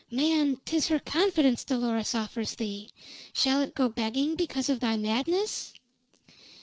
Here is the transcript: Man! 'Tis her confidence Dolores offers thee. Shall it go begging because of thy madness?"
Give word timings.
Man! 0.09 0.57
'Tis 0.65 0.87
her 0.87 0.97
confidence 0.97 1.63
Dolores 1.63 2.15
offers 2.15 2.55
thee. 2.55 2.89
Shall 3.33 3.61
it 3.61 3.75
go 3.75 3.87
begging 3.87 4.35
because 4.35 4.67
of 4.67 4.79
thy 4.79 4.97
madness?" 4.97 5.75